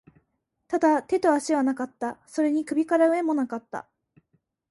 [0.67, 2.17] ただ、手と足はなかった。
[2.25, 3.87] それに首から上も無かった。